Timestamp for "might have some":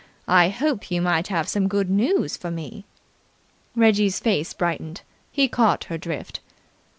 0.99-1.67